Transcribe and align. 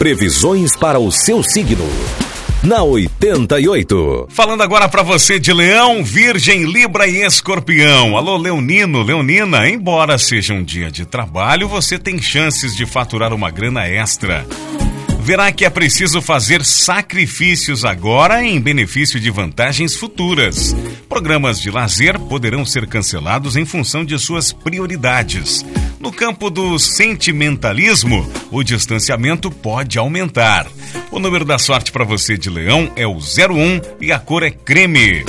Previsões 0.00 0.74
para 0.74 0.98
o 0.98 1.12
seu 1.12 1.42
signo. 1.42 1.86
Na 2.62 2.82
88. 2.82 4.28
Falando 4.30 4.62
agora 4.62 4.88
para 4.88 5.02
você 5.02 5.38
de 5.38 5.52
Leão, 5.52 6.02
Virgem, 6.02 6.64
Libra 6.64 7.06
e 7.06 7.22
Escorpião. 7.22 8.16
Alô, 8.16 8.38
Leonino, 8.38 9.02
Leonina, 9.02 9.68
embora 9.68 10.16
seja 10.16 10.54
um 10.54 10.64
dia 10.64 10.90
de 10.90 11.04
trabalho, 11.04 11.68
você 11.68 11.98
tem 11.98 12.18
chances 12.18 12.74
de 12.74 12.86
faturar 12.86 13.34
uma 13.34 13.50
grana 13.50 13.86
extra 13.86 14.46
verá 15.22 15.52
que 15.52 15.64
é 15.64 15.70
preciso 15.70 16.20
fazer 16.20 16.64
sacrifícios 16.64 17.84
agora 17.84 18.42
em 18.42 18.60
benefício 18.60 19.20
de 19.20 19.30
vantagens 19.30 19.94
futuras. 19.94 20.74
Programas 21.08 21.60
de 21.60 21.70
lazer 21.70 22.18
poderão 22.18 22.64
ser 22.64 22.86
cancelados 22.86 23.54
em 23.54 23.64
função 23.64 24.04
de 24.04 24.18
suas 24.18 24.50
prioridades. 24.52 25.64
No 26.00 26.10
campo 26.10 26.48
do 26.48 26.78
sentimentalismo, 26.78 28.26
o 28.50 28.62
distanciamento 28.62 29.50
pode 29.50 29.98
aumentar. 29.98 30.66
O 31.10 31.18
número 31.18 31.44
da 31.44 31.58
sorte 31.58 31.92
para 31.92 32.06
você 32.06 32.38
de 32.38 32.48
leão 32.48 32.90
é 32.96 33.06
o 33.06 33.18
01 33.18 33.98
e 34.00 34.10
a 34.10 34.18
cor 34.18 34.42
é 34.42 34.50
creme. 34.50 35.26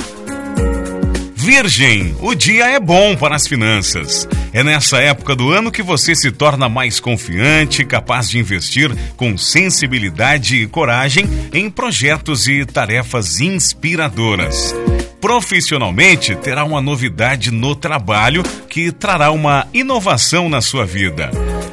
Virgem, 1.34 2.16
o 2.22 2.34
dia 2.34 2.70
é 2.70 2.80
bom 2.80 3.14
para 3.14 3.36
as 3.36 3.46
finanças. 3.46 4.26
É 4.50 4.64
nessa 4.64 4.96
época 4.96 5.36
do 5.36 5.50
ano 5.50 5.70
que 5.70 5.82
você 5.82 6.14
se 6.14 6.30
torna 6.30 6.70
mais 6.70 6.98
confiante, 6.98 7.84
capaz 7.84 8.30
de 8.30 8.38
investir 8.38 8.90
com 9.14 9.36
sensibilidade 9.36 10.56
e 10.56 10.66
coragem 10.66 11.26
em 11.52 11.68
projetos 11.68 12.48
e 12.48 12.64
tarefas 12.64 13.40
inspiradoras. 13.40 14.74
Profissionalmente, 15.22 16.34
terá 16.34 16.64
uma 16.64 16.82
novidade 16.82 17.52
no 17.52 17.76
trabalho 17.76 18.42
que 18.68 18.90
trará 18.90 19.30
uma 19.30 19.68
inovação 19.72 20.48
na 20.48 20.60
sua 20.60 20.84
vida. 20.84 21.30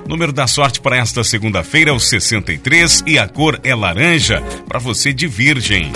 Número 0.07 0.31
da 0.31 0.45
sorte 0.45 0.79
para 0.79 0.97
esta 0.97 1.23
segunda-feira 1.23 1.89
é 1.89 1.93
o 1.93 1.99
63 1.99 3.03
e 3.07 3.17
a 3.17 3.27
cor 3.27 3.59
é 3.63 3.73
laranja 3.73 4.39
para 4.67 4.77
você 4.77 5.11
de 5.11 5.25
Virgem. 5.25 5.91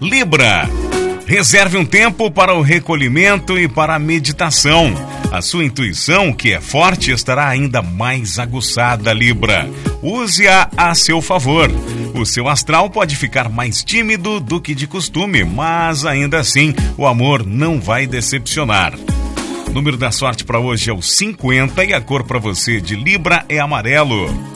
Libra. 0.00 0.66
Reserve 1.26 1.76
um 1.76 1.84
tempo 1.84 2.30
para 2.30 2.54
o 2.54 2.62
recolhimento 2.62 3.58
e 3.58 3.66
para 3.66 3.96
a 3.96 3.98
meditação. 3.98 4.94
A 5.32 5.42
sua 5.42 5.64
intuição, 5.64 6.32
que 6.32 6.52
é 6.52 6.60
forte, 6.60 7.10
estará 7.10 7.48
ainda 7.48 7.82
mais 7.82 8.38
aguçada, 8.38 9.12
Libra. 9.12 9.68
Use-a 10.00 10.70
a 10.76 10.94
seu 10.94 11.20
favor. 11.20 11.68
O 12.14 12.24
seu 12.24 12.48
astral 12.48 12.88
pode 12.88 13.16
ficar 13.16 13.48
mais 13.48 13.82
tímido 13.82 14.38
do 14.38 14.60
que 14.60 14.72
de 14.72 14.86
costume, 14.86 15.42
mas 15.42 16.06
ainda 16.06 16.38
assim 16.38 16.72
o 16.96 17.04
amor 17.04 17.44
não 17.44 17.80
vai 17.80 18.06
decepcionar. 18.06 18.94
O 19.68 19.72
número 19.72 19.96
da 19.96 20.12
sorte 20.12 20.44
para 20.44 20.60
hoje 20.60 20.90
é 20.90 20.94
o 20.94 21.02
50 21.02 21.84
e 21.84 21.92
a 21.92 22.00
cor 22.00 22.22
para 22.22 22.38
você 22.38 22.80
de 22.80 22.94
Libra 22.94 23.44
é 23.48 23.58
amarelo. 23.58 24.55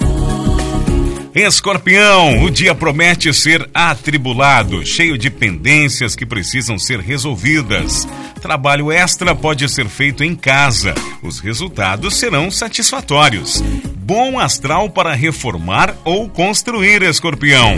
Escorpião, 1.35 2.43
o 2.43 2.51
dia 2.51 2.75
promete 2.75 3.33
ser 3.33 3.71
atribulado, 3.73 4.85
cheio 4.85 5.17
de 5.17 5.31
pendências 5.31 6.17
que 6.17 6.27
precisam 6.27 6.77
ser 6.77 6.99
resolvidas. 6.99 8.07
Trabalho 8.43 8.91
extra 8.91 9.33
pode 9.33 9.69
ser 9.69 9.87
feito 9.87 10.25
em 10.25 10.35
casa. 10.35 10.93
Os 11.23 11.39
resultados 11.39 12.17
serão 12.17 12.51
satisfatórios. 12.51 13.63
Bom 13.97 14.41
astral 14.41 14.91
para 14.91 15.15
reformar 15.15 15.95
ou 16.05 16.29
construir, 16.29 17.03
escorpião. 17.03 17.77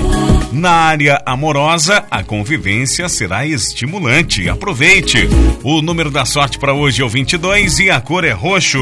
Na 0.50 0.70
área 0.70 1.20
amorosa, 1.27 2.06
a 2.11 2.22
convivência 2.22 3.06
será 3.06 3.47
estimulante. 3.47 4.48
Aproveite. 4.48 5.28
O 5.62 5.83
número 5.83 6.11
da 6.11 6.25
sorte 6.25 6.59
para 6.59 6.72
hoje 6.72 7.03
é 7.03 7.05
o 7.05 7.09
22 7.09 7.81
e 7.81 7.91
a 7.91 8.00
cor 8.00 8.25
é 8.25 8.33
roxo. 8.33 8.81